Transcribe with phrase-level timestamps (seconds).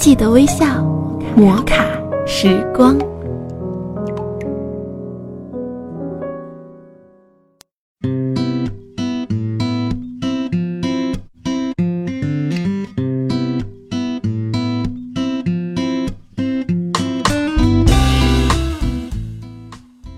[0.00, 0.82] 记得微笑，
[1.36, 1.84] 摩卡
[2.26, 2.98] 时光。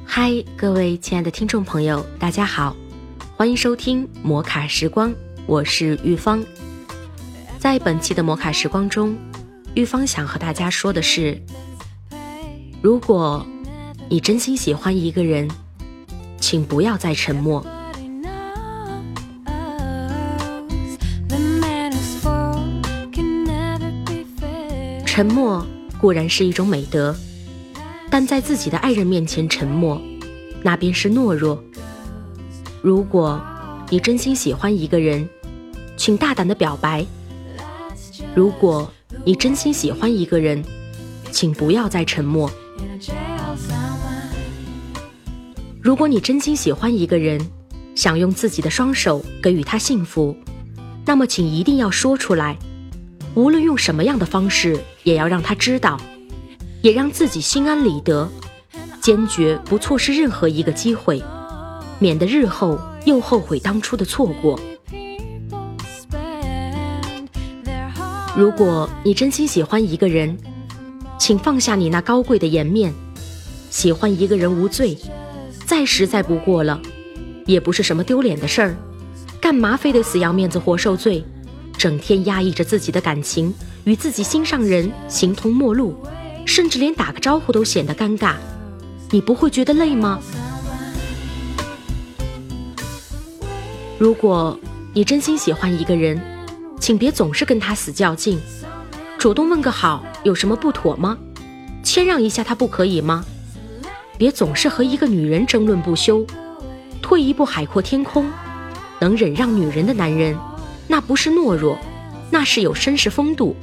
[0.04, 2.76] 嗨，各位亲爱的听众朋友，大家好，
[3.36, 5.12] 欢迎收听摩卡时光，
[5.44, 6.40] 我是玉芳。
[7.58, 9.16] 在本期的摩卡时光中，
[9.74, 11.40] 玉芳想和大家说的是：
[12.82, 13.46] 如果
[14.10, 15.48] 你真心喜欢一个人，
[16.38, 17.64] 请不要再沉默。
[25.06, 25.66] 沉默
[25.98, 27.16] 固然是一种美德，
[28.10, 29.98] 但在自己的爱人面前沉默，
[30.62, 31.62] 那便是懦弱。
[32.82, 33.40] 如果
[33.88, 35.26] 你真心喜欢一个人，
[35.96, 37.06] 请大胆的表白。
[38.34, 38.90] 如果
[39.24, 40.64] 你真心喜欢一个人，
[41.30, 42.50] 请不要再沉默。
[45.80, 47.40] 如果你真心喜欢一个人，
[47.94, 50.36] 想用自己的双手给予他幸福，
[51.06, 52.58] 那么请一定要说出来，
[53.36, 56.00] 无论用什么样的方式，也要让他知道，
[56.80, 58.28] 也让自己心安理得，
[59.00, 61.22] 坚决不错失任何一个机会，
[62.00, 64.58] 免得日后又后悔当初的错过。
[68.34, 70.34] 如果你真心喜欢一个人，
[71.18, 72.92] 请放下你那高贵的颜面。
[73.68, 74.96] 喜欢一个人无罪，
[75.66, 76.80] 再实在不过了，
[77.44, 78.76] 也不是什么丢脸的事儿。
[79.38, 81.22] 干嘛非得死要面子活受罪？
[81.76, 83.52] 整天压抑着自己的感情，
[83.84, 85.94] 与自己心上人形同陌路，
[86.46, 88.36] 甚至连打个招呼都显得尴尬。
[89.10, 90.18] 你不会觉得累吗？
[93.98, 94.58] 如果
[94.94, 96.18] 你真心喜欢一个人，
[96.82, 98.40] 请别总是跟他死较劲，
[99.16, 101.16] 主动问个好有什么不妥吗？
[101.84, 103.24] 谦让一下他不可以吗？
[104.18, 106.26] 别总是和一个女人争论不休，
[107.00, 108.28] 退一步海阔天空。
[108.98, 110.36] 能忍让女人的男人，
[110.88, 111.78] 那不是懦弱，
[112.32, 113.54] 那是有绅士风度。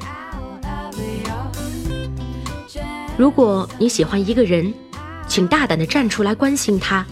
[3.17, 4.73] 如果你喜欢一个人，
[5.27, 7.05] 请大胆的站出来关心他，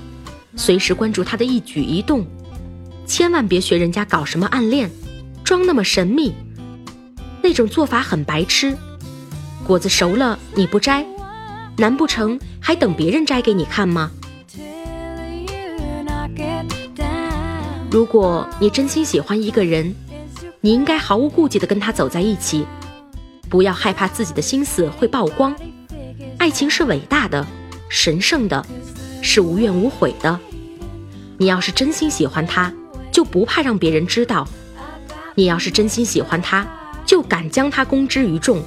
[0.56, 2.25] 随时关注他的一举一动，
[3.06, 4.90] 千万别学人家搞什么暗恋。
[5.47, 6.34] 装那么神秘，
[7.41, 8.75] 那种做法很白痴。
[9.66, 11.06] 果子熟了你不摘，
[11.78, 14.12] 难不成还等别人摘给你看吗？
[17.90, 19.96] 如果你真心喜欢一个人，
[20.59, 22.66] 你应该毫无顾忌地跟他走在一起，
[23.50, 25.56] 不要害怕自己的心思会曝光。
[26.40, 27.47] 爱情是伟大的、
[27.88, 28.66] 神圣的，
[29.22, 30.38] 是无怨无悔的。
[31.38, 32.69] 你要是真心喜欢他，
[33.14, 34.46] 就不怕让别人知道。
[35.37, 36.65] 你要是真心喜欢他，
[37.05, 38.59] 就敢将他公之于众。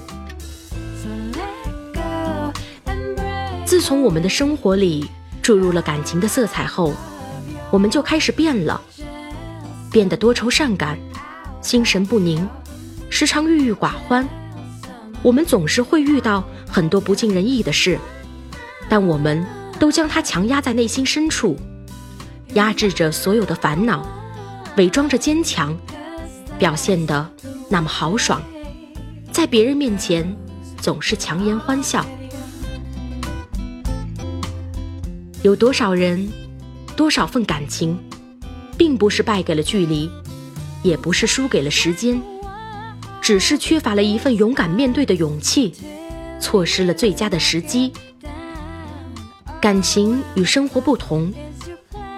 [3.65, 5.05] 自从我们的生活里
[5.43, 6.95] 注入了感情的色彩后，
[7.73, 8.81] 我们就开始变了，
[9.91, 10.97] 变得多愁善感，
[11.61, 12.49] 心神不宁，
[13.09, 14.25] 时常郁郁寡欢。
[15.23, 17.99] 我们总是会遇到很多不尽人意的事，
[18.89, 19.45] 但我们
[19.81, 21.57] 都将它强压在内心深处，
[22.55, 24.07] 压制着所有的烦恼，
[24.77, 25.77] 伪装着坚强。
[26.61, 27.27] 表现的
[27.71, 28.43] 那么豪爽，
[29.33, 30.37] 在别人面前
[30.77, 32.05] 总是强颜欢笑。
[35.43, 36.31] 有多少人，
[36.95, 37.99] 多少份感情，
[38.77, 40.11] 并不是败给了距离，
[40.83, 42.21] 也不是输给了时间，
[43.23, 45.73] 只是缺乏了一份勇敢面对的勇气，
[46.39, 47.91] 错失了最佳的时机。
[49.63, 51.33] 感情与生活不同，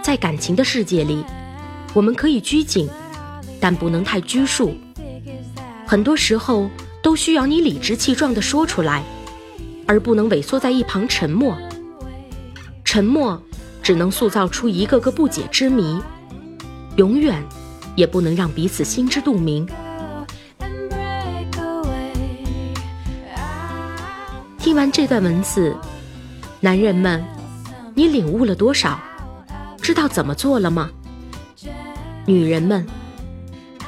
[0.03, 1.25] 在感情的世界里，
[1.95, 2.91] 我们可以拘谨。
[3.63, 4.75] 但不能太拘束，
[5.87, 6.69] 很多时候
[7.01, 9.05] 都需要你理直气壮地说出来，
[9.87, 11.57] 而不能萎缩在一旁沉默。
[12.83, 13.41] 沉默
[13.81, 16.03] 只能塑造出一个个不解之谜，
[16.97, 17.41] 永远
[17.95, 19.65] 也不能让彼此心知肚明。
[24.59, 25.73] 听完这段文字，
[26.59, 27.25] 男人们，
[27.95, 28.99] 你领悟了多少？
[29.81, 30.91] 知道怎么做了吗？
[32.27, 32.85] 女人们。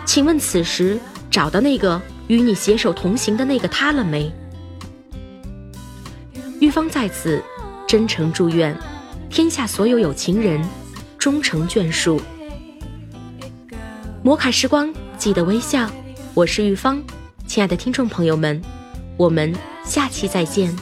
[0.05, 0.99] 请问此时
[1.31, 4.31] 找到那个与你携手同行的那个他了没？
[6.61, 7.43] 玉芳在此
[7.87, 8.77] 真诚祝愿
[9.29, 10.63] 天下所有有情人
[11.19, 12.21] 终成眷属。
[14.23, 15.91] 摩卡时光，记得微笑。
[16.33, 17.03] 我是玉芳，
[17.47, 18.63] 亲爱的听众朋友们，
[19.17, 19.53] 我们
[19.85, 20.75] 下期再见。